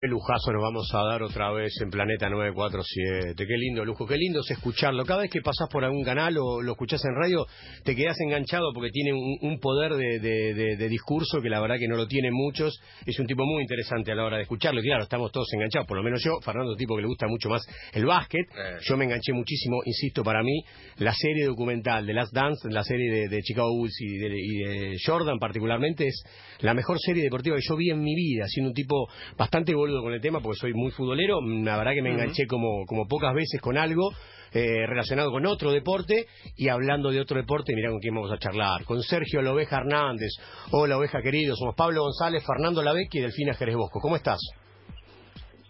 [0.00, 3.34] Qué lujazo nos vamos a dar otra vez en Planeta 947.
[3.34, 5.04] Qué lindo lujo, qué lindo es escucharlo.
[5.04, 7.44] Cada vez que pasás por algún canal o lo escuchás en radio,
[7.82, 12.06] te quedás enganchado porque tiene un, poder de, discurso que la verdad que no lo
[12.06, 12.80] tienen muchos.
[13.04, 14.80] Es un tipo muy interesante a la hora de escucharlo.
[14.80, 17.48] Y claro, estamos todos enganchados, por lo menos yo, Fernando, tipo que le gusta mucho
[17.48, 18.46] más el básquet.
[18.56, 18.76] Eh.
[18.82, 20.62] Yo me enganché muchísimo, insisto, para mí,
[20.98, 26.06] la serie documental de Last Dance, la serie de, Chicago Bulls y de, Jordan particularmente,
[26.06, 26.22] es
[26.60, 30.12] la mejor serie deportiva que yo vi en mi vida, siendo un tipo bastante con
[30.12, 31.40] el tema porque soy muy futbolero.
[31.42, 34.10] La verdad que me enganché como, como pocas veces con algo
[34.52, 38.38] eh, relacionado con otro deporte y hablando de otro deporte, mirá con quién vamos a
[38.38, 38.84] charlar.
[38.84, 40.30] Con Sergio La Oveja Hernández.
[40.70, 41.54] Hola, Oveja querido.
[41.56, 44.00] Somos Pablo González, Fernando Lavecchi y Delfina Jerez Bosco.
[44.00, 44.38] ¿Cómo estás?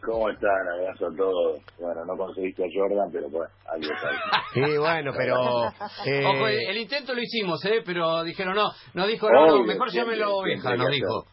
[0.05, 0.69] ¿Cómo están?
[0.79, 1.61] Abrazo a todos.
[1.79, 4.11] Bueno, no conseguiste a Jordan, pero bueno, algo está.
[4.55, 5.37] Sí, bueno, pero...
[6.07, 6.25] Eh...
[6.25, 7.83] Ojo, el intento lo hicimos, ¿eh?
[7.85, 11.27] Pero dijeron no, no dijo, no, no mejor llámelo Oveja, nos dijo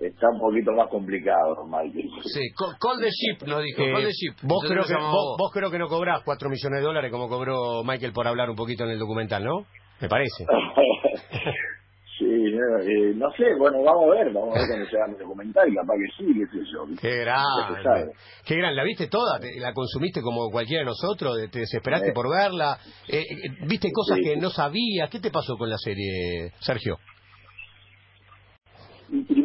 [0.00, 2.08] está un poquito más complicado, Mike.
[2.24, 4.34] Sí, call the ship, nos dijo, call the ship.
[4.42, 8.12] Vos creo, que, vos, creo que no cobrás 4 millones de dólares como cobró Michael
[8.12, 9.66] por hablar un poquito en el documental, ¿no?
[10.00, 10.44] Me parece.
[12.18, 15.18] sí, eh, no sé, bueno, vamos a ver, vamos a ver cuando se haga el
[15.18, 16.86] documental, capaz que sí, qué sé yo.
[17.00, 18.12] Qué grande,
[18.46, 19.40] qué gran, ¿la viste toda?
[19.58, 21.36] ¿La consumiste como cualquiera de nosotros?
[21.50, 22.78] ¿Te desesperaste por verla?
[23.08, 25.10] Eh, eh, ¿Viste cosas que no sabías?
[25.10, 26.98] ¿Qué te pasó con la serie, Sergio?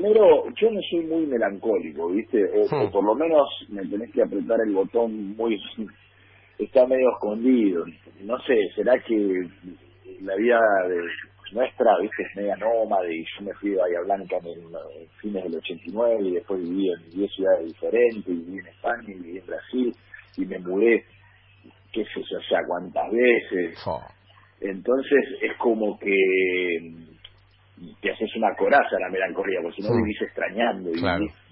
[0.04, 2.44] Primero, yo no soy muy melancólico, ¿viste?
[2.44, 2.92] O, hmm.
[2.92, 5.58] por lo menos me tenés que apretar el botón muy...
[6.60, 7.86] Está medio escondido.
[8.24, 9.48] No sé, ¿será que
[10.22, 10.60] la vida
[10.90, 10.98] de
[11.54, 12.24] nuestra, ¿viste?
[12.24, 16.18] Es media nómade y yo me fui a Bahía Blanca en, el, fines del 89
[16.22, 19.96] y después viví en 10 ciudades diferentes, y viví en España y viví en Brasil
[20.36, 21.06] y me mudé,
[21.94, 23.78] qué sé yo, ya cuántas veces.
[24.60, 27.13] Entonces es como que
[28.02, 31.02] te haces una coraza la melancolía, porque si no vivís extrañando y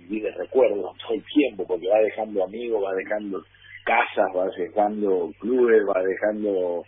[0.07, 3.41] vivís, de recuerdos todo el tiempo, porque va dejando amigos, va dejando
[3.85, 6.83] casas, va dejando clubes, va dejando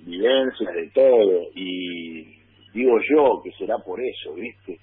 [0.00, 2.38] vivencias de todo, y
[2.72, 4.78] digo yo que será por eso, ¿viste?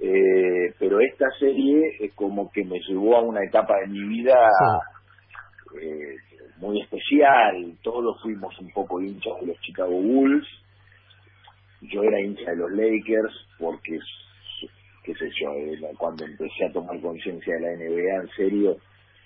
[0.00, 4.34] Eh, pero esta serie es como que me llevó a una etapa de mi vida
[5.80, 6.16] eh,
[6.58, 10.46] muy especial, todos fuimos un poco hinchas de los Chicago Bulls,
[11.88, 13.98] yo era hincha de los Lakers porque,
[15.04, 18.76] qué sé yo, eh, cuando empecé a tomar conciencia de la NBA en serio,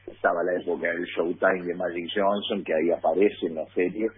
[0.06, 4.08] estaba la época del Showtime de Magic Johnson, que ahí aparece en la serie,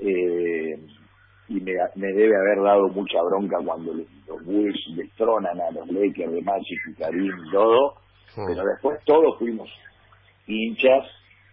[0.00, 0.78] eh,
[1.48, 6.42] y me, debe haber dado mucha bronca cuando los, Bulls destronan a los Lakers de
[6.42, 7.94] Magic y Karim y todo,
[8.34, 9.68] pero después todos fuimos
[10.46, 11.06] hinchas,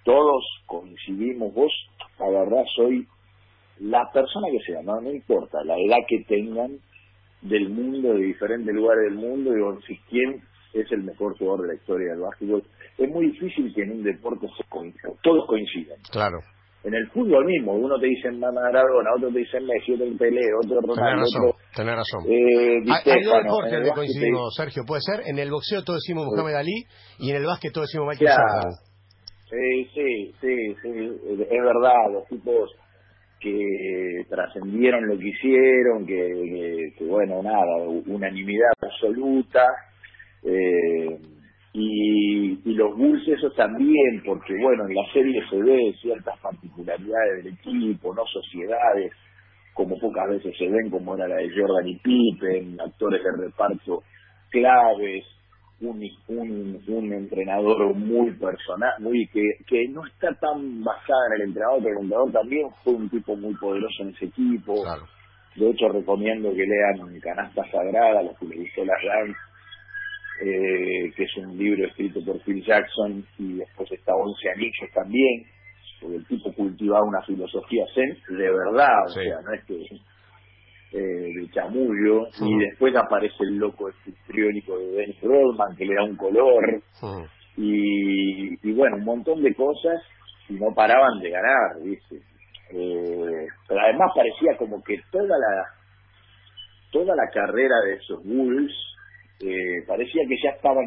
[0.03, 1.71] todos coincidimos, vos,
[2.19, 3.07] la verdad, soy
[3.79, 6.79] la persona que sea, no, no importa la edad que tengan
[7.41, 10.41] del mundo, de diferentes lugares del mundo, digo, si quién
[10.73, 12.63] es el mejor jugador de la historia del básquetbol.
[12.97, 14.63] Es muy difícil que en un deporte se
[15.23, 15.97] todos coincidan.
[16.11, 16.39] Claro.
[16.83, 20.81] En el fútbol mismo, uno te dice Maradona, otro te dice Messi, otro Pelé, otro
[20.81, 21.59] Ronaldo, razón, otro...
[21.75, 22.23] Tenés razón.
[22.29, 25.21] Eh, hay, dos deportes que coincidimos, Sergio, puede ser.
[25.25, 26.85] En el boxeo todos decimos Muhammad Ali
[27.19, 28.71] y en el básquet todos decimos Michael Jordan.
[29.49, 30.89] Sí, sí, sí, sí,
[31.41, 32.69] es verdad, los tipos
[33.45, 39.67] que trascendieron lo que hicieron, que, bueno, nada, unanimidad absoluta.
[40.43, 41.19] Eh,
[41.73, 47.53] y, los Bulls eso también, porque bueno, en la serie se ve ciertas particularidades del
[47.53, 49.13] equipo, no sociedades,
[49.73, 54.03] como pocas veces se ven, como era la de Jordan y Pippen, actores de reparto
[54.49, 55.23] claves,
[55.81, 61.83] un, un, entrenador muy personal, muy que, que no está tan basada en el entrenador,
[61.83, 64.73] pero el entrenador también fue un tipo muy poderoso en ese equipo.
[65.55, 68.93] De hecho, recomiendo que lean Canasta Sagrada, le hizo la
[70.41, 75.45] eh, que es un libro escrito por Phil Jackson, y después está Once Anillos también,
[76.01, 79.75] porque el tipo cultivaba una filosofía zen de verdad, o sea, no es que
[80.91, 86.03] eh, de chamullo, y después aparece el loco histriónico de Dennis Rodman, que le da
[86.03, 86.81] un color,
[87.57, 90.01] y, bueno, un montón de cosas,
[90.49, 92.17] y no paraban de ganar, ¿viste?
[92.71, 95.63] Eh, pero además parecía como que toda la
[96.91, 98.73] toda la carrera de esos Bulls
[99.41, 100.85] eh, parecía que ya estaban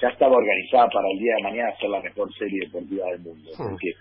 [0.00, 3.50] ya estaba organizada para el día de mañana ser la mejor serie deportiva del mundo
[3.56, 3.92] porque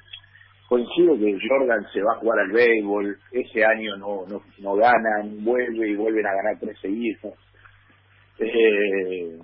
[0.67, 5.43] coincido que Jordan se va a jugar al béisbol, ese año no, no, no ganan,
[5.43, 7.33] vuelve y vuelven a ganar tres seguidos.
[8.39, 9.39] Eh,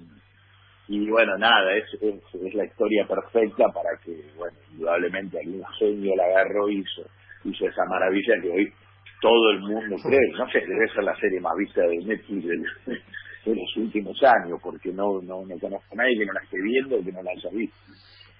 [0.90, 6.26] y bueno, nada, es, es, la historia perfecta para que, bueno, indudablemente algún genio la
[6.26, 7.04] agarró y hizo,
[7.46, 8.74] hizo esa maravilla que hoy
[9.22, 10.32] todo el mundo cree.
[10.38, 12.46] No sé, debe ser la serie más vista de Netflix
[13.46, 16.58] de los últimos años, porque no, no, no conozco a nadie que no la esté
[16.62, 17.78] viendo o que no la haya visto.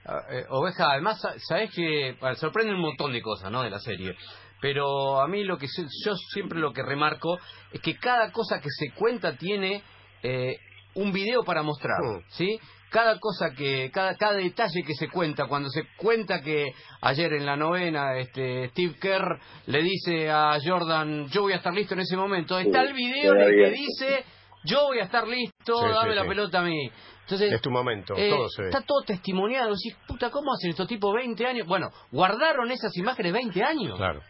[0.06, 3.64] Ah, eh, Oveja, además, sabes que sorprende un montón de cosas, ¿no?
[3.64, 4.16] De la serie.
[4.62, 5.68] Pero a mí lo que
[6.06, 7.38] yo siempre lo que remarco
[7.72, 9.84] es que cada cosa que se cuenta tiene
[10.24, 10.58] eh,
[10.96, 11.98] un video para mostrar.
[12.30, 12.60] ¿sí?
[12.90, 17.46] Cada cosa que, cada, cada detalle que se cuenta, cuando se cuenta que ayer en
[17.46, 22.02] la novena este, Steve Kerr le dice a Jordan, yo voy a estar listo en
[22.02, 24.26] ese momento, está el video en el que dice,
[24.64, 26.90] yo voy a estar listo, dame la pelota a mí.
[27.24, 29.70] Entonces, es tu momento, eh, todo se Está todo testimoniado.
[29.70, 31.68] Decís, puta, ¿cómo hacen estos tipos 20 años?
[31.68, 33.98] Bueno, guardaron esas imágenes 20 años.
[33.98, 34.22] Claro.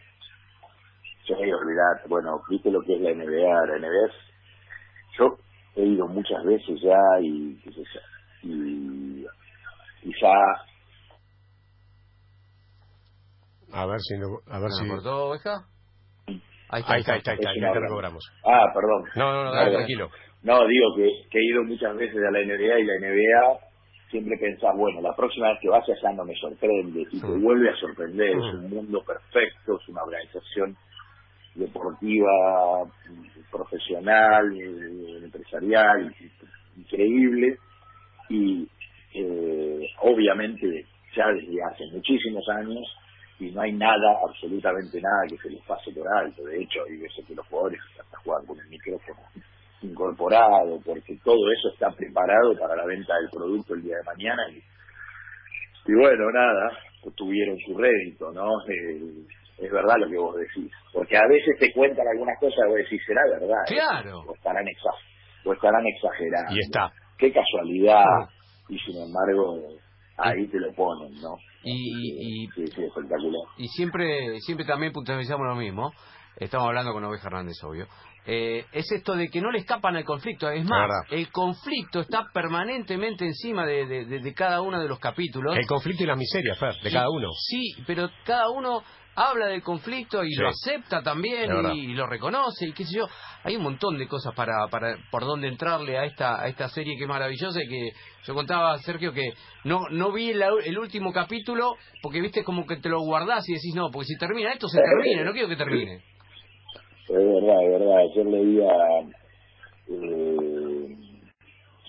[1.26, 2.08] Sí, olvidate.
[2.08, 3.66] Bueno, viste lo que es la NBA.
[3.66, 4.12] La NBA
[5.18, 5.36] Yo
[5.74, 7.58] he ido muchas veces ya y,
[8.42, 9.26] y,
[10.02, 10.32] y ya...
[13.72, 14.14] A ver si...
[14.14, 14.88] a ver si...
[14.88, 15.66] cortó, oveja?
[16.68, 17.68] Ahí está, ahí está, ahí está, ahí está,
[18.44, 19.04] Ah, perdón.
[19.16, 20.10] No, no, no, tranquilo.
[20.44, 23.58] No, digo que, que, he ido muchas veces a la NBA y la NBA
[24.10, 27.70] siempre pensás, bueno, la próxima vez que vaya ya no me sorprende y te vuelve
[27.70, 28.28] a sorprender.
[28.28, 30.76] Es un mundo perfecto, es una organización
[31.54, 32.84] deportiva,
[33.50, 36.14] profesional, eh, empresarial,
[36.76, 37.56] increíble
[38.28, 38.68] y
[39.14, 40.84] eh, obviamente
[41.16, 42.84] ya desde hace muchísimos años
[43.40, 46.44] y no hay nada, absolutamente nada que se les pase por alto.
[46.44, 49.20] De hecho, hay veces que los jugadores hasta juegan con el micrófono
[49.84, 54.42] incorporado, porque todo eso está preparado para la venta del producto el día de mañana
[54.50, 54.62] y,
[55.86, 56.78] y bueno, nada,
[57.16, 58.48] tuvieron su rédito, ¿no?
[58.68, 59.26] Eh,
[59.58, 62.76] es verdad lo que vos decís, porque a veces te cuentan algunas cosas y vos
[62.76, 64.20] decís, será verdad, claro.
[64.26, 64.64] o, estarán
[65.44, 66.54] o estarán exagerando.
[66.54, 66.92] Y está.
[67.18, 68.28] Qué casualidad, ah.
[68.68, 69.60] y sin embargo,
[70.18, 71.36] ahí te lo ponen, ¿no?
[71.62, 73.42] Y, y, sí, sí, espectacular.
[73.56, 75.92] y siempre, siempre también puntualizamos lo mismo,
[76.36, 77.86] estamos hablando con Oveja Hernández, obvio,
[78.26, 80.48] eh, es esto de que no le escapan al conflicto.
[80.50, 85.56] Es más, el conflicto está permanentemente encima de, de, cada uno de los capítulos.
[85.56, 87.28] El conflicto y la miseria, Fer, de cada uno.
[87.32, 88.82] Sí, pero cada uno
[89.16, 93.08] habla del conflicto y lo acepta también y, lo reconoce y qué sé yo.
[93.44, 96.96] Hay un montón de cosas para, para por dónde entrarle a esta a esta serie
[96.96, 97.90] que es maravillosa y que
[98.24, 99.34] yo contaba a Sergio que
[99.64, 103.74] no no vi el, último capítulo porque viste como que te lo guardás y decís
[103.74, 106.13] no, porque si termina esto se termina, no quiero que termine.
[107.08, 107.98] Es verdad, es verdad.
[107.98, 108.72] Ayer leía
[109.88, 110.96] eh,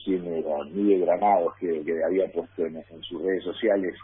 [0.03, 3.95] quién era, Miguel Granados, que, que había puesto en, sus redes sociales.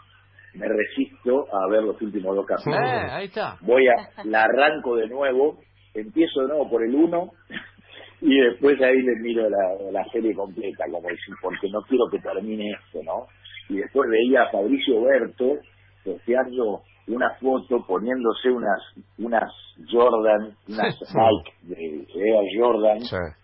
[0.54, 2.78] Me resisto a ver los últimos dos capítulos.
[2.80, 3.56] Eh, ahí está.
[3.62, 5.58] Voy a, la arranco de nuevo,
[5.94, 7.32] empiezo de nuevo por el uno
[8.20, 12.18] y después ahí le miro la, la serie completa, como decir, porque no quiero que
[12.18, 13.26] termine esto, ¿no?
[13.68, 15.58] Y después veía a Fabricio Berto
[16.04, 18.80] posteando una foto poniéndose unas
[19.18, 19.50] unas
[19.90, 22.98] Jordan, unas Nike de, Air Jordan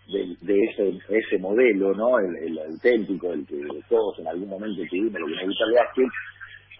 [0.07, 2.19] de, ese ese modelo, ¿no?
[2.19, 3.57] El, auténtico, el que
[3.89, 6.07] todos en algún momento tuvimos, lo que me gusta de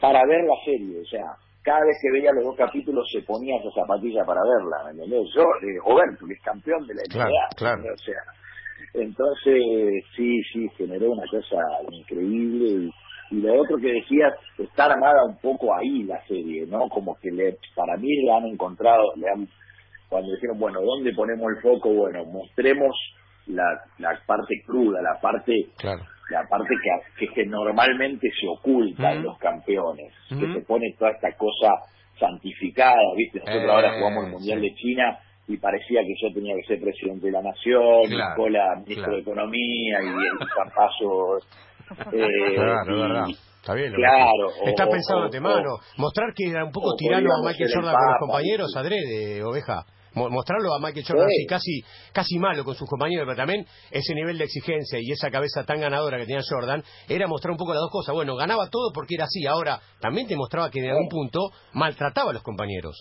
[0.01, 3.57] para ver la serie, o sea, cada vez que veía los dos capítulos se ponía
[3.57, 5.29] esa zapatilla para verla, ¿me entendés?
[5.35, 8.23] Yo, eh, Roberto, que es campeón de la NBA, claro, o sea,
[8.95, 11.57] entonces sí, sí, generó una cosa
[11.91, 12.91] increíble y
[13.31, 16.89] y lo otro que decías, está armada un poco ahí la serie, ¿no?
[16.89, 19.49] Como que le, para mí le han encontrado, le han,
[20.09, 21.93] cuando dijeron, bueno, ¿dónde ponemos el foco?
[21.93, 22.97] Bueno, mostremos
[23.47, 23.65] la,
[23.99, 25.67] la parte cruda, la parte
[26.31, 26.75] la parte
[27.19, 31.73] que, que, normalmente se oculta en los campeones, que se pone toda esta cosa
[32.19, 33.39] santificada, ¿viste?
[33.39, 37.27] Nosotros ahora jugamos el Mundial de China y parecía que yo tenía que ser presidente
[37.27, 41.39] de la nación, claro, Nicola ministro de Economía y el paso
[42.13, 43.27] eh, claro, verdad.
[43.61, 43.93] Está bien.
[43.93, 44.49] Claro.
[44.65, 45.77] Está pensado de antemano.
[45.99, 49.85] Mostrar que era un poco tirano a Michael Jordan con los compañeros, adrede, oveja.
[50.15, 54.39] Mostrarlo a Michael Jordan así casi, casi malo con sus compañeros, pero también ese nivel
[54.39, 57.83] de exigencia y esa cabeza tan ganadora que tenía Jordan era mostrar un poco las
[57.83, 58.15] dos cosas.
[58.15, 59.47] Bueno, ganaba todo porque era así.
[59.47, 62.97] Ahora también te mostraba que en algún punto maltrataba a los compañeros.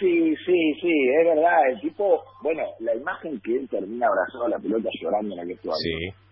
[0.00, 1.56] Sí, sí, sí, es verdad.
[1.70, 5.58] El tipo, bueno, la imagen que él termina abrazado a la pelota llorando en aquel
[5.62, 6.23] Sí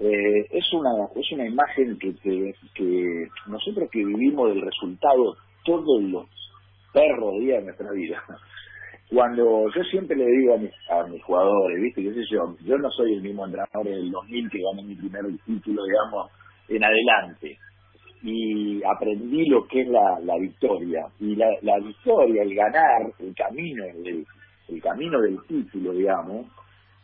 [0.00, 2.14] eh, es una es una imagen que,
[2.74, 6.26] que, nosotros que vivimos del resultado todos los
[6.92, 8.22] perros días de nuestra vida.
[9.10, 12.78] Cuando yo siempre le digo a mis, a mis jugadores viste qué sé yo yo
[12.78, 16.30] no soy el mismo entrenador del 2000 que gané mi primer título digamos
[16.68, 17.58] en adelante.
[18.22, 21.06] Y aprendí lo que es la, la victoria.
[21.20, 24.26] Y la, la victoria el ganar el camino el,
[24.80, 26.46] camino del título digamos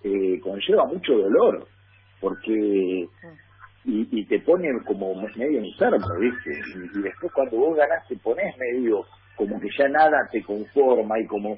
[0.05, 1.67] eh, conlleva mucho dolor
[2.25, 3.07] porque
[3.85, 6.59] y, y te pone como medio enfermo, ¿viste?
[6.95, 9.05] Y, después cuando vos ganás te pones medio
[9.37, 11.55] como que ya nada te conforma y como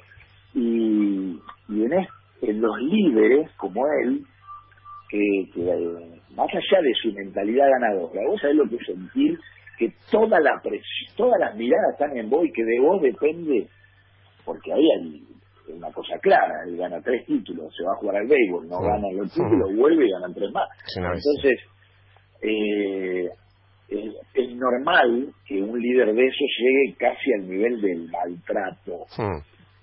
[0.55, 1.93] y, y en,
[2.43, 4.25] en los líderes como él,
[5.09, 5.63] que, que
[6.35, 9.39] más allá de su mentalidad ganadora, vos sabés lo que es sentir
[9.79, 10.61] que toda la
[11.17, 13.69] todas las miradas están en vos y que de vos depende,
[14.45, 15.36] porque ahí hay
[15.69, 19.11] una cosa clara, él gana tres títulos, se va a jugar al béisbol, no gana
[19.13, 20.69] los títulos, vuelve y ganan tres más.
[20.97, 21.61] Entonces,
[22.43, 23.29] eh,
[23.89, 29.05] es, normal que un líder de eso llegue casi al nivel del maltrato.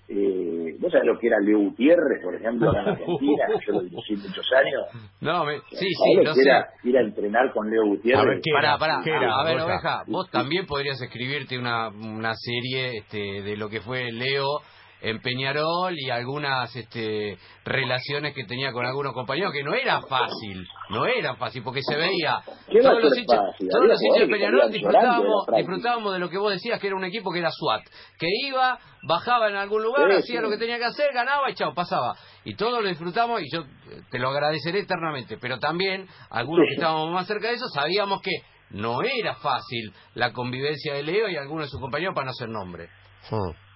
[0.06, 3.46] Eh, ¿Vos sabés lo que era Leo Gutiérrez, por ejemplo, en Argentina?
[3.66, 5.10] Yo lo viví muchos años.
[5.20, 6.42] No, sí, sí, no sé.
[6.82, 8.22] Ir a entrenar con Leo Gutiérrez.
[8.22, 13.42] A ver, para, para, a ver, Oveja, vos también podrías escribirte una, una serie este,
[13.42, 14.60] de lo que fue Leo
[15.04, 20.66] en Peñarol y algunas este, relaciones que tenía con algunos compañeros que no era fácil,
[20.88, 22.40] no era fácil porque se veía
[22.82, 26.80] todos los hinchas, todos los hinchas de Peñarol disfrutábamos, disfrutábamos de lo que vos decías
[26.80, 27.82] que era un equipo que era SWAT,
[28.18, 31.74] que iba, bajaba en algún lugar, hacía lo que tenía que hacer, ganaba y chao,
[31.74, 32.14] pasaba.
[32.44, 33.64] Y todos lo disfrutamos y yo
[34.10, 38.32] te lo agradeceré eternamente, pero también algunos que estábamos más cerca de eso sabíamos que
[38.70, 42.48] no era fácil la convivencia de Leo y algunos de sus compañeros para no hacer
[42.48, 42.88] nombre.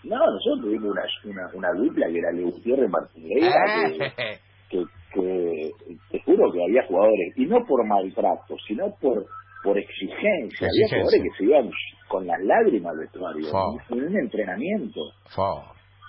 [0.09, 3.45] No, nosotros tuvimos una, una, una dupla que era Leo Gutiérrez Martínez,
[4.71, 5.71] que, que,
[6.11, 9.27] te juro que había jugadores, y no por maltrato, sino por
[9.63, 10.69] por exigencia.
[10.69, 11.71] Había jugadores que se iban
[12.09, 13.49] con las lágrimas al vestuario,
[13.91, 15.01] en, un entrenamiento.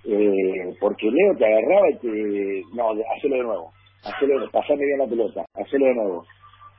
[0.06, 2.62] Eh, porque Leo te agarraba y te...
[2.74, 3.74] No, hacelo de nuevo.
[4.03, 5.46] Hacelo, pasame bien la pelota.
[5.56, 6.25] Hacelo de nuevo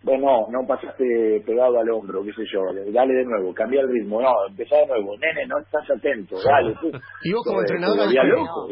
[0.03, 4.23] bueno, no pasaste pegado al hombro, qué sé yo, dale de nuevo, cambia el ritmo,
[4.23, 6.75] no, empezá de nuevo, nene, no estás atento, dale.
[6.81, 6.89] Tú.
[7.25, 8.15] ¿Y vos como entrenador ahí,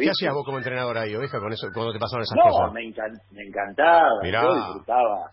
[0.00, 2.68] ¿qué hacías vos como entrenador ahí, oveja, con eso, cuando te pasaron esas cosas?
[2.68, 5.30] No, me, encantaba, yo disfrutaba,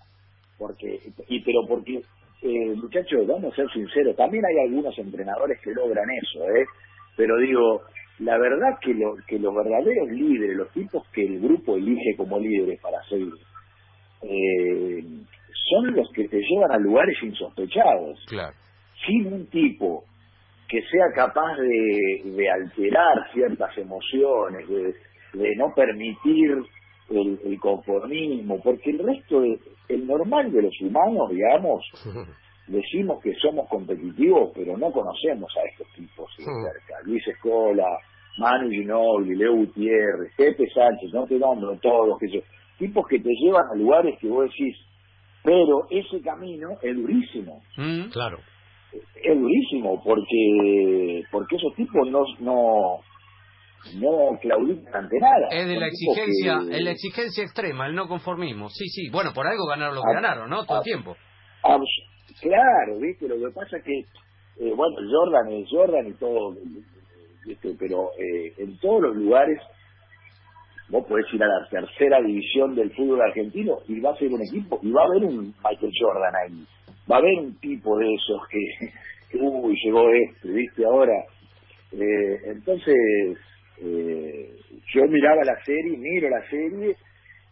[0.57, 0.99] porque,
[1.29, 2.01] y pero porque,
[2.41, 6.65] eh, muchachos, vamos a ser sinceros, también hay algunos entrenadores que logran eso, ¿eh?
[7.15, 7.83] Pero digo,
[8.19, 12.37] la verdad que, lo, que los verdaderos líderes, los tipos que el grupo elige como
[12.37, 13.33] líderes para seguir,
[14.23, 15.03] eh,
[15.69, 18.19] son los que te llevan a lugares insospechados.
[18.27, 18.53] Claro.
[19.05, 20.03] Sin un tipo
[20.67, 26.57] que sea capaz de, alterar ciertas emociones, de, no permitir
[27.09, 31.85] el, conformismo, porque el resto, de, el normal de los humanos, digamos,
[32.67, 37.01] decimos que somos competitivos, pero no conocemos a estos tipos de cerca.
[37.03, 37.85] Luis Escola,
[38.37, 42.43] Manu Ginobili, Leo Gutiérrez, Pepe Sánchez, no te nombro todos, que
[42.77, 44.75] tipos que te llevan a lugares que vos decís,
[45.45, 47.61] pero ese camino es durísimo.
[47.77, 48.09] Mm.
[48.09, 48.39] claro.
[48.91, 52.99] Es durísimo porque porque esos tipos no no
[53.99, 55.47] no claudican ante nada.
[55.51, 58.69] Es de la exigencia, es la exigencia extrema, el no conformismo.
[58.69, 59.09] Sí, sí.
[59.11, 60.65] Bueno, por algo ganaron lo que ganaron, ¿no?
[60.65, 61.15] Todo el tiempo.
[62.41, 63.27] claro, viste.
[63.27, 64.05] Lo que pasa es que
[64.57, 66.55] eh, bueno, Jordan es Jordan y todo,
[67.45, 67.75] ¿viste?
[67.77, 69.59] pero eh, en todos los lugares
[70.89, 74.41] vos podés ir a la tercera división del fútbol argentino y va a ser un
[74.41, 76.65] equipo y va a haber un Michael Jordan ahí.
[77.11, 78.41] Va a haber un tipo de esos
[79.31, 80.85] que, uy, llegó este, ¿viste?
[80.85, 81.13] Ahora,
[81.91, 82.95] eh, entonces,
[83.81, 84.55] eh,
[84.93, 86.95] yo miraba la serie, miro la serie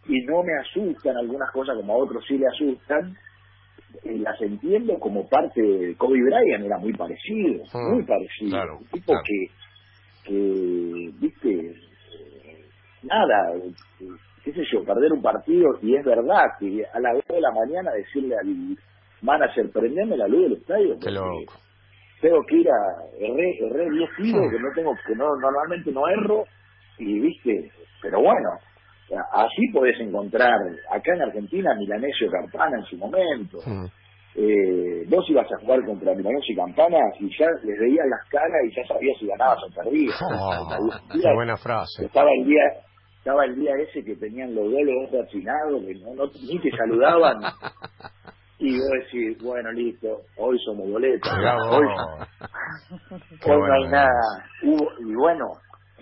[0.06, 3.16] y no me asustan algunas cosas como a otros sí le asustan.
[4.02, 8.78] Eh, las entiendo como parte de Kobe Bryant, era muy parecido, ah, muy parecido.
[8.78, 9.46] un tipo que,
[10.24, 11.74] que, viste,
[13.04, 13.52] nada,
[14.44, 17.50] qué sé yo, perder un partido y es verdad que a las 2 de la
[17.52, 18.76] mañana decirle al
[19.22, 20.98] manager, prendeme la luz del estadio.
[22.20, 26.08] Tengo que ir a erré, erré 10 tiros que no tengo, que no normalmente no
[26.08, 26.44] erro
[26.98, 27.70] y viste,
[28.00, 28.50] pero bueno,
[29.32, 30.58] así podés encontrar
[30.90, 33.58] acá en Argentina Milanesio Campana en su momento.
[34.36, 38.60] Eh, vos ibas a jugar contra Milanesio y Campana y ya les veías las caras
[38.68, 40.18] y ya sabías si ganabas o perdías.
[41.22, 42.06] qué buena frase.
[42.06, 42.62] Estaba el día
[43.24, 47.40] estaba el día ese que tenían los dedos asignados, que no, no, ni te saludaban.
[48.58, 51.32] y vos decís, bueno, listo, hoy somos boletas.
[51.70, 51.86] Hoy,
[53.46, 54.44] no hay nada.
[54.62, 55.46] Hubo, y bueno,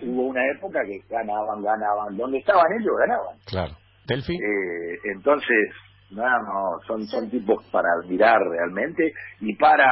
[0.01, 2.17] hubo una época que ganaban, ganaban.
[2.17, 3.37] Donde estaban ellos, ganaban.
[3.45, 3.71] Claro.
[4.05, 4.33] Delphi.
[4.33, 5.69] Eh, entonces,
[6.11, 9.87] no, no, son, son tipos para admirar realmente y para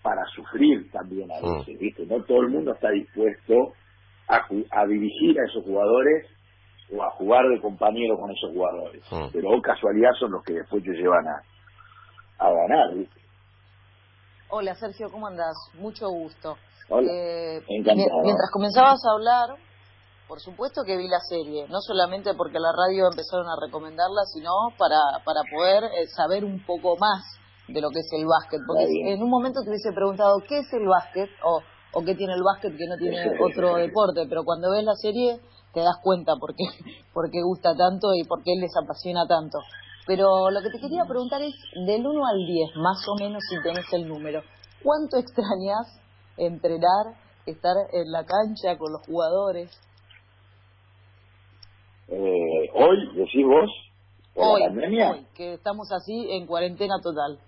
[0.00, 1.78] para sufrir también a veces.
[1.78, 2.06] ¿viste?
[2.06, 3.74] No todo el mundo está dispuesto
[4.30, 6.26] a, dirigir a esos jugadores
[6.96, 9.02] o a jugar de compañero con esos jugadores.
[9.10, 9.28] Ah.
[9.32, 11.42] Pero o casualidad son los que después te llevan a,
[12.38, 12.90] a ganar.
[14.50, 15.56] Hola Sergio, ¿cómo andás?
[15.74, 16.56] Mucho gusto.
[16.90, 19.56] Eh, mientras comenzabas a hablar,
[20.26, 24.50] por supuesto que vi la serie, no solamente porque la radio empezaron a recomendarla, sino
[24.76, 27.22] para, para poder eh, saber un poco más
[27.68, 28.60] de lo que es el básquet.
[28.66, 31.30] Porque en un momento te hubiese preguntado, ¿qué es el básquet?
[31.44, 34.94] O o qué tiene el básquet que no tiene otro deporte, pero cuando ves la
[34.94, 35.40] serie
[35.72, 36.64] te das cuenta por qué,
[37.12, 39.58] por qué gusta tanto y por qué les apasiona tanto.
[40.06, 41.54] Pero lo que te quería preguntar es,
[41.86, 44.42] del 1 al 10, más o menos si tenés el número,
[44.82, 46.00] ¿cuánto extrañas
[46.36, 47.14] entrenar,
[47.46, 49.70] estar en la cancha con los jugadores?
[52.08, 53.70] Eh, hoy, decís vos,
[54.34, 57.38] hoy, Hoy, que estamos así en cuarentena total.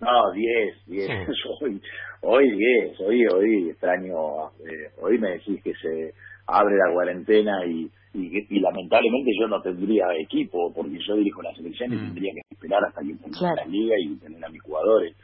[0.00, 1.10] No, 10, 10.
[1.60, 1.80] hoy,
[2.22, 6.14] hoy 10, hoy, hoy extraño, eh, hoy me decís que se
[6.46, 11.92] abre la cuarentena y, y, lamentablemente yo no tendría equipo porque yo dirijo la selección
[11.92, 12.00] y mm.
[12.06, 15.14] tendría que esperar hasta que termine la liga y tener a mis jugadores.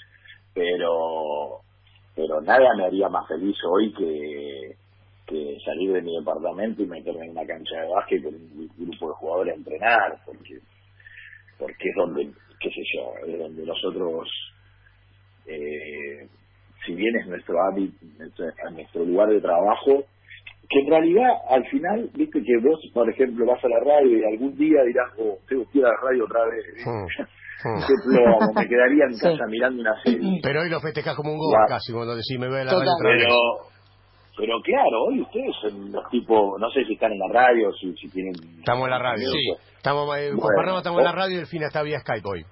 [0.54, 1.60] Pero,
[2.14, 4.76] pero nada me haría más feliz hoy que,
[5.26, 9.08] que salir de mi departamento y meterme en una cancha de básquet con un grupo
[9.08, 10.60] de jugadores a entrenar, porque
[11.58, 12.28] porque es donde,
[12.60, 14.28] qué sé yo, es donde nosotros
[15.46, 16.28] eh,
[16.84, 20.04] si bien es nuestro hábito, nuestro, lugar de trabajo,
[20.68, 24.24] que en realidad al final, viste que vos, por ejemplo, vas a la radio y
[24.24, 26.64] algún día dirás, oh, tengo que ir a la radio otra vez.
[26.84, 27.06] Hmm.
[28.56, 30.40] me quedaría en casa mirando una serie.
[30.42, 33.36] Pero hoy lo festejás como un gol casi, cuando decís me ve la radio pero,
[34.36, 37.94] Pero claro, hoy ustedes son los tipos, no sé si están en la radio, si,
[37.94, 38.34] si tienen...
[38.58, 39.52] Estamos en la radio, sí.
[39.76, 42.44] Estamos, eh, estamos en la radio y el fin está vía Skype hoy.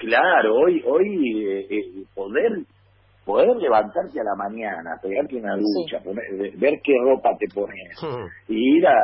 [0.00, 2.52] Claro, hoy hoy eh, eh, poder
[3.24, 6.02] poder levantarte a la mañana, pegarte una ducha,
[6.56, 7.96] ver qué ropa te pones,
[8.48, 8.94] y ir a,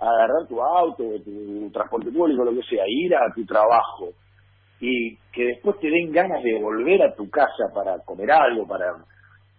[0.00, 4.10] agarrar tu auto, tu transporte público, lo que sea, ir a tu trabajo
[4.80, 8.86] y que después te den ganas de volver a tu casa para comer algo, para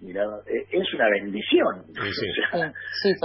[0.02, 1.86] mirar, eh, es una bendición.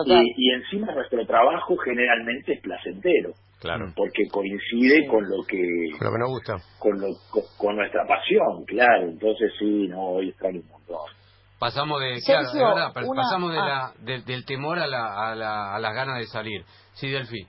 [0.07, 3.33] y, y encima nuestro trabajo generalmente es placentero.
[3.60, 3.92] Claro.
[3.96, 5.58] Porque coincide con lo que.
[5.98, 6.56] Con lo que nos gusta.
[6.78, 7.08] Con, lo,
[7.56, 9.08] con, nuestra pasión, claro.
[9.08, 11.10] Entonces, sí, no, hoy extraño un montón.
[11.58, 13.92] Pasamos de, claro, pasamos de ah.
[13.98, 16.64] la, del temor a, la, a, la, a las ganas de salir.
[16.92, 17.48] Sí, Delfi.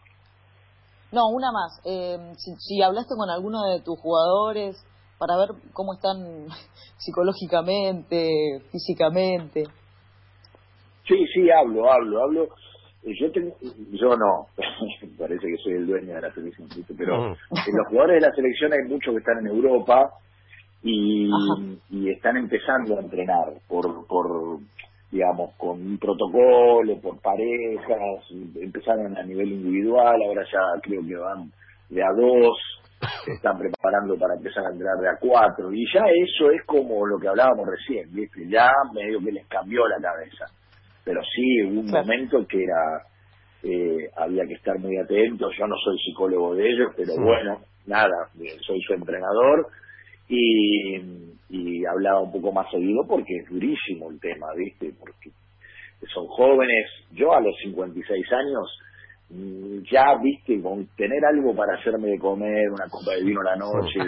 [1.11, 1.79] No, una más.
[1.85, 4.83] Eh, si, si hablaste con alguno de tus jugadores
[5.19, 6.47] para ver cómo están
[6.97, 9.65] psicológicamente, físicamente.
[11.07, 12.48] Sí, sí, hablo, hablo, hablo
[13.03, 13.55] yo tengo,
[13.92, 14.48] yo no,
[15.18, 18.74] parece que soy el dueño de la selección, pero en los jugadores de la selección
[18.74, 20.12] hay muchos que están en Europa
[20.83, 21.29] y,
[21.90, 24.59] y están empezando a entrenar por, por,
[25.12, 31.51] digamos, con un protocolo, por parejas, empezaron a nivel individual, ahora ya creo que van
[31.90, 32.57] de a dos,
[33.25, 37.05] se están preparando para empezar a entrenar de a cuatro, y ya eso es como
[37.05, 38.48] lo que hablábamos recién, ¿viste?
[38.50, 40.46] ya medio que les cambió la cabeza
[41.03, 43.03] pero sí hubo un momento que era
[43.64, 48.29] eh, había que estar muy atentos yo no soy psicólogo de ellos pero bueno nada
[48.66, 49.68] soy su entrenador.
[50.31, 50.96] Y,
[51.50, 55.31] y hablaba un poco más seguido porque es durísimo el tema viste porque
[56.14, 56.85] son jóvenes.
[57.12, 58.88] Yo a los 56 años Mm,
[59.29, 63.55] ya viste con tener algo para hacerme de comer una copa de vino a la
[63.57, 64.00] noche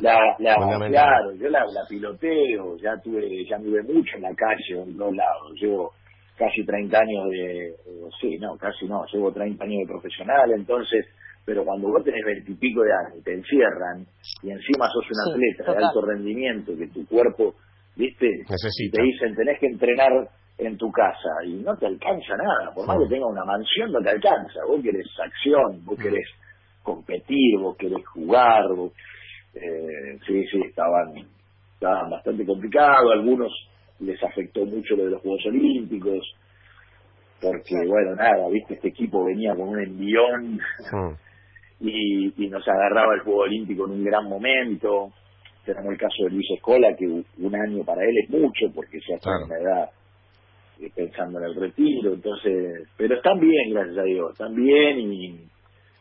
[0.00, 0.56] la, la
[0.88, 5.14] claro yo la, la, piloteo ya tuve ya anduve mucho en la calle en dos
[5.14, 5.92] lados llevo
[6.36, 7.74] casi 30 años de
[8.20, 11.06] sí no casi no llevo 30 años de profesional entonces
[11.44, 14.04] pero cuando vos tenés veintipico de años y te encierran
[14.42, 17.54] y encima sos un atleta de alto rendimiento que tu cuerpo
[17.94, 18.96] viste Necesita.
[18.96, 20.10] te dicen tenés que entrenar
[20.58, 24.00] en tu casa y no te alcanza nada, por más que tenga una mansión no
[24.00, 26.28] te alcanza, vos querés acción, vos querés
[26.82, 28.64] competir, vos querés jugar,
[29.54, 31.14] eh, sí, sí, estaban,
[31.74, 33.52] estaban bastante complicados, algunos
[34.00, 36.34] les afectó mucho lo de los Juegos Olímpicos,
[37.40, 40.60] porque bueno, nada, viste, este equipo venía con un envión
[41.80, 45.12] y, y nos agarraba el Juego Olímpico en un gran momento,
[45.64, 49.14] tenemos el caso de Luis Escola, que un año para él es mucho, porque ya
[49.14, 49.90] está en una edad
[50.94, 55.40] pensando en el retiro, entonces, pero están bien, gracias a Dios, están bien y,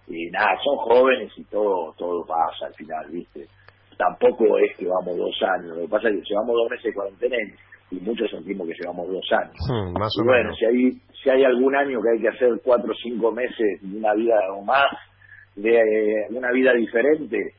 [0.08, 3.46] y nada, son jóvenes y todo, todo pasa al final, ¿viste?
[3.98, 6.94] Tampoco es que vamos dos años, lo que pasa es que llevamos dos meses de
[6.94, 7.38] cuarentena
[7.92, 9.56] y muchos sentimos que llevamos dos años.
[9.68, 12.92] Hmm, más y bueno, si hay, si hay algún año que hay que hacer cuatro
[12.92, 14.88] o cinco meses de una vida o más,
[15.56, 17.54] de eh, una vida diferente,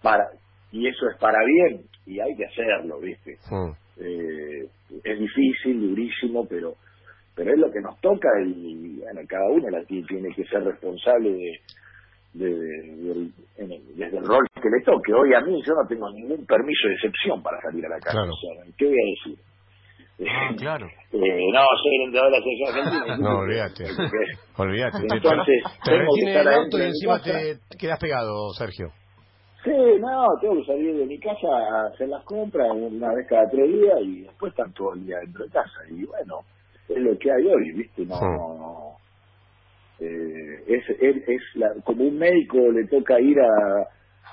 [0.00, 0.24] para
[0.70, 3.36] y eso es para bien, y hay que hacerlo, ¿viste?
[3.50, 3.72] Hmm.
[3.98, 4.66] Eh,
[5.04, 6.74] es difícil, durísimo, pero
[7.34, 11.30] pero es lo que nos toca y, bueno, cada uno la tiene que ser responsable
[12.34, 13.30] de, de,
[13.94, 15.14] desde el rol que le toque.
[15.14, 18.18] Hoy a mí yo no tengo ningún permiso de excepción para salir a la calle.
[18.76, 19.44] ¿Qué voy a decir?
[20.28, 20.86] Ah, claro.
[20.86, 23.16] Eh, no, soy el entrenador de la selección argentina.
[23.18, 23.84] no, olvídate.
[24.56, 24.98] olvídate.
[25.10, 28.92] Entonces, te, retiene el auto y encima te quedas pegado, Sergio.
[29.64, 29.70] Sí,
[30.00, 33.72] no, tengo que salir de mi casa a hacer las compras una vez cada tres
[33.72, 35.80] días y después estar todo el día dentro de casa.
[35.88, 36.40] Y bueno,
[36.88, 38.04] es lo que hay hoy, ¿viste?
[38.06, 38.96] No, no,
[40.00, 43.82] Eh, es es, es la, como un médico le toca ir a,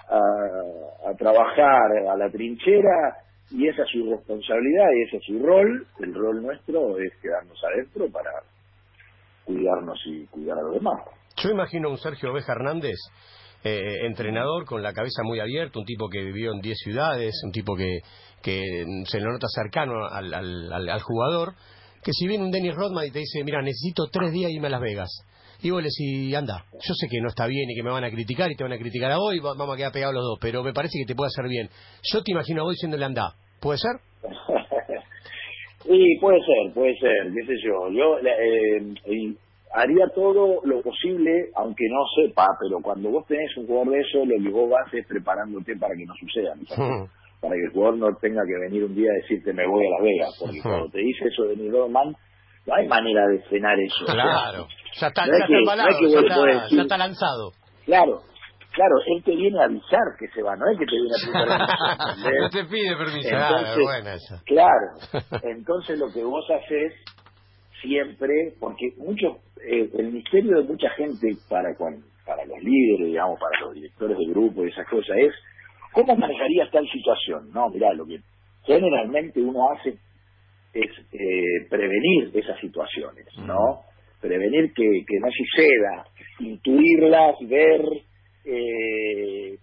[0.10, 3.18] a, a trabajar a la trinchera
[3.52, 5.86] y esa es su responsabilidad y ese es su rol.
[6.00, 8.32] El rol nuestro es quedarnos adentro para
[9.46, 11.02] cuidarnos y cuidar a los demás.
[11.38, 12.98] Yo imagino a un Sergio Oveja Hernández,
[13.64, 17.52] eh, entrenador con la cabeza muy abierta, un tipo que vivió en 10 ciudades, un
[17.52, 18.00] tipo que,
[18.42, 21.54] que se lo nota cercano al, al, al, al jugador,
[22.04, 24.72] que si viene un Dennis Rodman y te dice, mira, necesito tres días irme a
[24.72, 25.10] Las Vegas,
[25.62, 28.04] y vos le decís, anda, yo sé que no está bien y que me van
[28.06, 30.24] a criticar y te van a criticar a vos y vamos a quedar pegados los
[30.24, 31.70] dos, pero me parece que te puede hacer bien.
[32.02, 33.92] Yo te imagino a vos diciéndole, anda, ¿puede ser?
[35.86, 37.92] y puede ser, puede ser, qué sé yo.
[37.92, 39.36] Yo eh,
[39.74, 44.26] haría todo lo posible, aunque no sepa, pero cuando vos tenés un jugador de eso,
[44.26, 46.54] lo que vos vas es preparándote para que no suceda.
[47.42, 49.90] para que el jugador no tenga que venir un día a decirte me voy a
[49.92, 52.16] Las Vegas, porque cuando te dice eso de Rodman,
[52.66, 54.06] no hay manera de frenar eso.
[54.06, 54.68] Claro,
[55.00, 57.52] ya está, ya, está embalado, ya, está, ya está lanzado.
[57.86, 58.22] Claro,
[58.74, 62.18] claro, él te viene a avisar que se va, no es que te viene a
[62.18, 63.30] pedir No te pide permiso.
[63.30, 66.94] Entonces, claro, entonces lo que vos haces
[67.82, 71.76] siempre, porque mucho, eh, el misterio de mucha gente para,
[72.26, 75.34] para los líderes, digamos, para los directores de grupo y esas cosas es
[75.92, 77.52] ¿Cómo manejarías tal situación?
[77.52, 78.20] No, mirá, lo que
[78.66, 79.98] generalmente uno hace
[80.74, 83.82] es eh, prevenir esas situaciones, ¿no?
[84.22, 86.06] Prevenir que, que no suceda,
[86.40, 87.82] intuirlas, ver,
[88.46, 89.58] eh,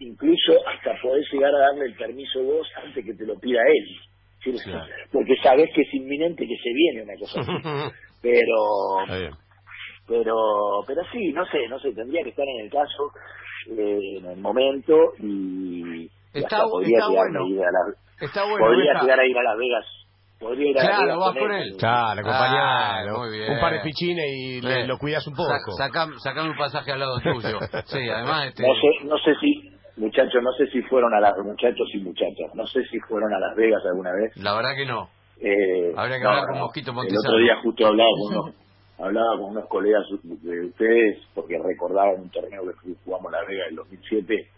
[0.00, 3.96] incluso hasta poder llegar a darle el permiso vos antes que te lo pida él.
[5.12, 7.52] Porque sabes que es inminente que se viene una cosa así.
[8.22, 9.04] Pero,
[10.08, 10.34] pero,
[10.84, 13.12] pero sí, no sé, no sé, tendría que estar en el caso
[13.70, 17.40] eh, en el momento y, está, podría está bueno.
[17.44, 18.66] A la, está bueno.
[18.66, 19.84] Podría llegar a ir a Las Vegas.
[20.40, 21.76] Podría ir a claro, vas con él.
[21.78, 23.22] Claro, acompañado.
[23.22, 25.72] Ah, un par de pichines y le, lo cuidas un poco.
[25.76, 27.58] Saca, sacame un pasaje al lado tuyo.
[27.86, 28.48] sí, además.
[28.48, 28.66] Este...
[28.66, 32.54] No, sé, no sé si muchachos, no sé si fueron a las muchachos y muchachas,
[32.54, 34.36] no sé si fueron a Las Vegas alguna vez.
[34.36, 35.08] La verdad que no.
[35.40, 37.20] Eh, Habría que hablar con Mosquito Montesano.
[37.20, 38.54] El otro día justo hablaba con unos
[38.98, 43.70] hablaba con unos colegas de ustedes porque recordaban un torneo que jugamos La Vega en
[43.70, 44.48] el 2007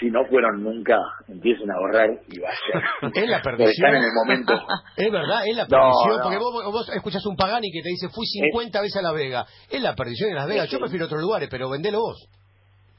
[0.00, 0.96] si no fueron nunca,
[1.28, 3.12] empiecen a ahorrar y vayan.
[3.14, 3.70] Es la perdición.
[3.70, 4.54] Están en el momento.
[4.96, 6.20] Es verdad, es la perdición.
[6.22, 9.44] Porque vos, vos, escuchás un Pagani que te dice, fui 50 veces a La Vega.
[9.70, 10.70] Es la perdición en Las Vegas.
[10.70, 12.28] Yo prefiero otros lugares, pero vendelo vos.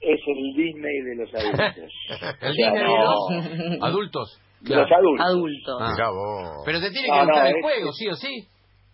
[0.02, 1.94] Es el Disney de los adultos.
[2.42, 4.42] el Disney de los adultos.
[4.62, 5.26] De los adultos.
[5.26, 5.78] Adultos.
[5.80, 6.62] Ah.
[6.66, 8.48] Pero te tiene que gustar el juego, sí o sí.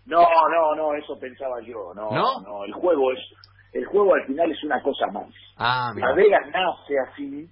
[0.05, 1.93] No, no, no, eso pensaba yo.
[1.93, 3.19] No, no, el juego es,
[3.73, 5.27] el juego al final es una cosa más.
[5.57, 7.47] Ah, Las Vegas nace así,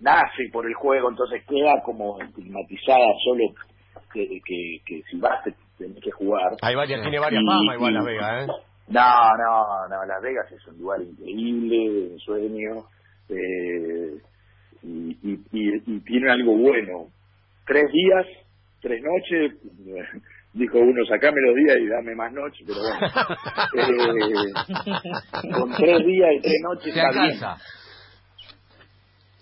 [0.00, 3.44] nace por el juego, entonces queda como estigmatizada solo
[4.12, 6.52] que, que, que si vas te, tenés que jugar.
[6.62, 8.52] Hay varias, tiene varias fama igual Las Vegas, ¿eh?
[8.88, 12.84] No, no, no, Las Vegas es un lugar increíble, un sueño,
[13.28, 14.18] eh,
[14.82, 17.06] y, y, y, y tiene algo bueno.
[17.66, 18.26] Tres días,
[18.80, 19.52] tres noches,
[20.52, 22.98] dijo uno, sacame los días y dame más noches, pero bueno.
[25.44, 27.38] eh, con tres días y tres noches está bien.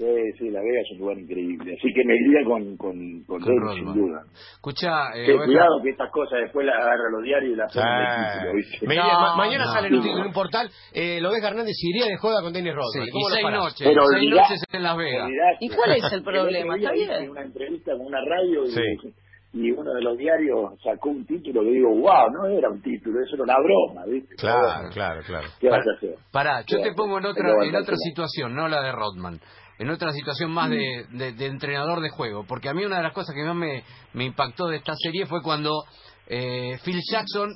[0.01, 1.77] Sí, sí, La Vega es un lugar increíble.
[1.77, 4.25] Así que me iría con, con, con, con sin duda.
[4.55, 8.57] Escucha, eh, cuidado que estas cosas después las agarra los diarios y las ponen en
[8.57, 8.95] el título.
[8.95, 12.73] No, mañana sale en un, portal, eh, lo ves Hernández iría de juega con Dennis
[12.73, 13.05] Rodman.
[13.05, 15.29] Sí, y seis noches, pero seis noches en Las Vegas.
[15.61, 16.77] ¿Y cuál es el problema?
[16.77, 17.31] ¿Está bien?
[17.31, 19.13] una entrevista con una radio y sí
[19.53, 23.21] y uno de los diarios sacó un título que digo, wow, no era un título,
[23.21, 24.37] eso era una broma, ¿viste?
[24.37, 25.49] Claro, claro, claro.
[25.59, 26.15] ¿Qué vas a hacer?
[26.31, 29.41] Pará, yo te pongo en otra, en otra situación, no la de Rodman,
[29.81, 33.15] en otra situación más de, de, entrenador de juego, porque a mí una de las
[33.15, 35.85] cosas que más me, me impactó de esta serie fue cuando
[36.27, 37.51] eh, Phil Jackson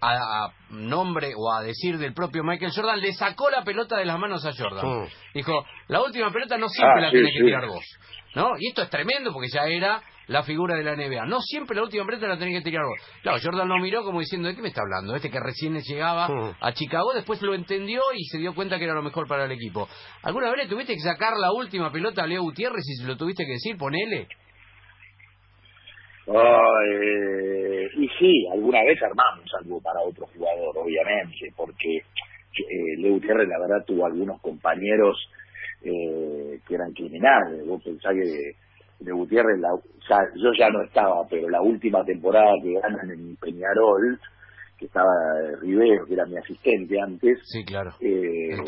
[0.00, 4.18] a, nombre o a decir del propio Michael Jordan, le sacó la pelota de las
[4.18, 5.06] manos a Jordan.
[5.34, 7.84] Dijo, la última pelota no siempre ah, la tenés que tirar vos.
[8.34, 8.52] ¿No?
[8.58, 11.26] Y esto es tremendo porque ya era la figura de la NBA.
[11.26, 12.98] No siempre la última pelota la tenés que tirar vos.
[13.22, 15.14] Claro, Jordan lo miró como diciendo, ¿de qué me está hablando?
[15.14, 16.28] Este que recién llegaba
[16.60, 19.52] a Chicago, después lo entendió y se dio cuenta que era lo mejor para el
[19.52, 19.88] equipo.
[20.22, 23.16] ¿Alguna vez le tuviste que sacar la última pelota a Leo Gutiérrez y se lo
[23.16, 23.76] tuviste que decir?
[23.76, 24.28] Ponele.
[26.28, 33.48] Eh, y sí, alguna vez armamos algo para otro jugador, obviamente, porque eh, Leo Gutiérrez
[33.48, 35.16] la verdad tuvo algunos compañeros
[35.84, 37.64] eh, que eran criminales.
[37.66, 38.65] Vos pensás que
[39.00, 39.70] de Gutiérrez, la,
[40.36, 44.18] yo ya no estaba, pero la última temporada que ganan en Peñarol,
[44.78, 45.10] que estaba
[45.60, 47.38] Rivero, que era mi asistente antes.
[47.44, 47.90] Sí, claro.
[48.00, 48.64] Eh, el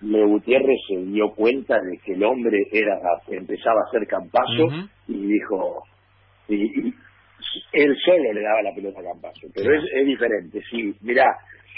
[0.00, 4.68] Leo Gutiérrez se dio cuenta de que el hombre era empezaba a hacer campazo
[5.08, 5.84] y dijo,
[6.48, 6.94] y,
[7.72, 10.94] él solo le daba la pelota a Campazo, pero es, es, diferente, sí.
[11.00, 11.24] Mirá,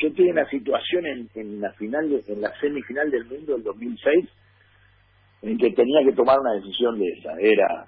[0.00, 3.62] yo tuve una situación en, en la final, de, en la semifinal del mundo del
[3.62, 4.28] 2006,
[5.42, 7.32] en que tenía que tomar una decisión de esa.
[7.40, 7.86] Era,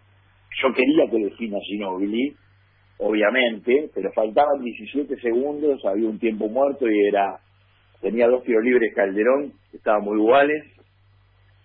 [0.63, 2.37] yo quería que defina Ginobili,
[2.99, 7.41] obviamente, pero faltaban 17 segundos, había un tiempo muerto y era,
[8.01, 10.65] tenía dos tiros libres Calderón, que estaban muy iguales,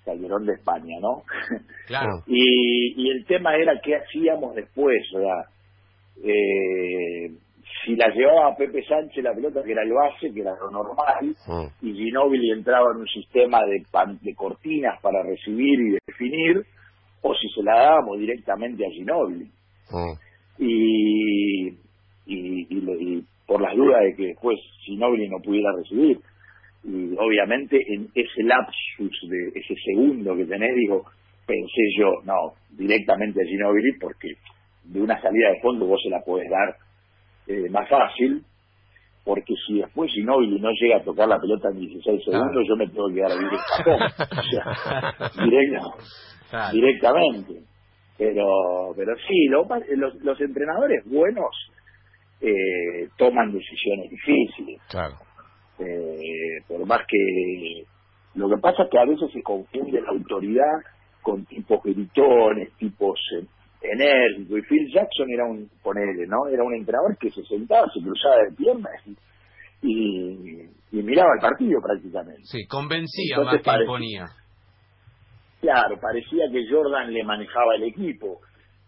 [0.05, 1.23] Calderón de España, ¿no?
[1.87, 2.23] Claro.
[2.25, 5.49] y, y el tema era qué hacíamos después, o sea,
[6.23, 7.31] eh,
[7.83, 10.71] si la llevaba a Pepe Sánchez la pelota, que era el base, que era lo
[10.71, 11.35] normal,
[11.81, 16.65] y Ginóbili entraba en un sistema de, pan, de cortinas para recibir y definir,
[17.21, 19.49] o si se la dábamos directamente a Ginóbili.
[20.57, 21.75] Y, y,
[22.25, 26.19] y, y, por las dudas de que después Ginóbili no pudiera recibir.
[26.83, 31.03] Y obviamente en ese lapsus de ese segundo que tenés, digo,
[31.45, 34.33] pensé yo, no, directamente a Ginóbili, porque
[34.83, 36.84] de una salida de fondo vos se la podés dar
[37.47, 38.43] eh, más fácil,
[39.23, 42.67] porque si después Ginóbili no llega a tocar la pelota en 16 segundos, claro.
[42.67, 45.95] yo me tengo que dar a vivir o sea, directo,
[46.49, 46.73] claro.
[46.73, 47.53] directamente.
[48.17, 51.53] Pero, pero sí, lo, los, los entrenadores buenos
[52.39, 54.81] eh, toman decisiones difíciles.
[54.89, 55.15] Claro.
[55.79, 57.83] Eh, por más que
[58.35, 60.79] lo que pasa es que a veces se confunde la autoridad
[61.21, 63.19] con tipos gritones, tipos
[63.91, 68.01] enérgico y Phil Jackson era un ponele no era un entrenador que se sentaba se
[68.01, 68.93] cruzaba de piernas
[69.81, 72.41] y, y, miraba el partido prácticamente.
[72.45, 74.25] Sí convencía Entonces, más que parecía, imponía.
[75.61, 78.39] Claro parecía que Jordan le manejaba el equipo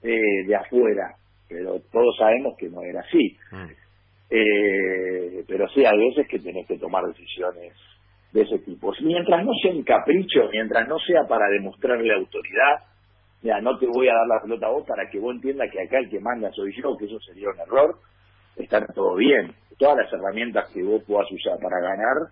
[0.01, 1.15] eh, de afuera
[1.47, 3.37] pero todos sabemos que no era así.
[3.51, 3.71] Mm.
[4.29, 7.73] eh, pero sí hay veces que tenés que tomar decisiones
[8.33, 8.91] de ese tipo.
[9.01, 12.83] Mientras no sea un capricho mientras no sea para demostrarle autoridad
[13.47, 15.81] mira, no te voy a dar la pelota a vos para que vos entiendas que
[15.81, 17.95] acá el que manda soy yo, que eso sería un error,
[18.57, 19.55] está todo bien.
[19.77, 22.27] Todas las herramientas que vos puedas usar para ganar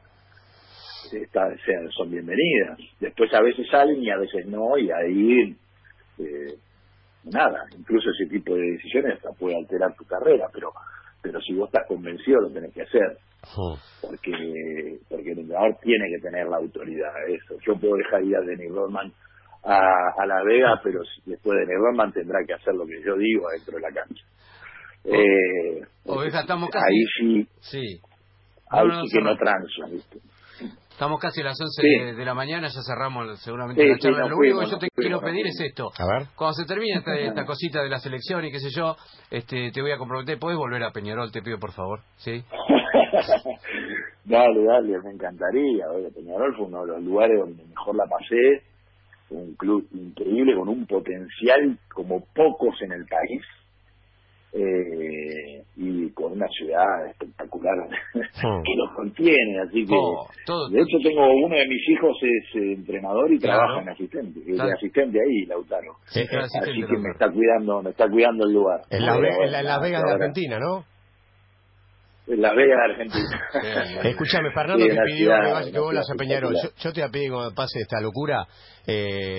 [1.14, 2.80] está, sean, son bienvenidas.
[3.00, 5.56] Después a veces salen y a veces no, y ahí
[6.20, 6.56] eh,
[7.24, 10.72] nada, incluso ese tipo de decisiones hasta puede alterar tu carrera, pero
[11.22, 13.18] pero si vos estás convencido lo tenés que hacer.
[14.02, 17.14] Porque porque el entrenador tiene que tener la autoridad.
[17.30, 17.56] Eso.
[17.66, 19.14] Yo puedo dejar ir a Denis Rodman
[19.66, 19.80] a,
[20.18, 23.76] a, La Vega, pero después de Nervan tendrá que hacer lo que yo digo dentro
[23.76, 24.24] de la cancha.
[25.06, 26.86] Eh, Oveja, estamos casi...
[26.86, 28.02] Ahí sí, sí.
[28.70, 30.20] ahí no, sí que no transo, ¿viste?
[30.90, 32.06] Estamos casi a las 11 sí.
[32.06, 34.24] de, de, la mañana, ya cerramos seguramente sí, la charla.
[34.24, 35.90] Sí, Lo único que yo te quiero pedir es esto.
[36.00, 36.28] A ver.
[36.38, 38.96] Cuando se termine esta, esta, cosita de la selección y qué sé yo,
[39.30, 40.40] este, te voy a comprometer.
[40.40, 41.34] ¿Puedes volver a Peñarol?
[41.34, 42.00] Te pido, por favor.
[42.16, 42.42] ¿Sí?
[44.24, 45.86] dale, dale, me encantaría.
[46.16, 48.64] Peñarol fue uno de los lugares donde mejor la pasé
[49.30, 53.42] un club increíble con un potencial como pocos en el país
[54.54, 57.76] eh, y con una ciudad espectacular
[58.16, 58.62] oh.
[58.64, 62.56] que lo contiene así que oh, todo, de hecho tengo uno de mis hijos es
[62.56, 63.60] eh, entrenador y claro.
[63.60, 64.72] trabaja en asistente es claro.
[64.72, 69.06] asistente ahí Lautaro sí, así que me está cuidando me está cuidando el lugar en
[69.06, 70.86] la, en la, en la Vegas de Argentina ¿no?
[72.28, 73.50] En Las Vegas de Argentina.
[74.04, 75.32] Escúchame, Fernando te pidió
[75.64, 76.56] que, que vuelvas a Peñarol.
[76.56, 78.48] Yo, yo, te voy a pedir que me pase esta locura.
[78.88, 79.34] Eh,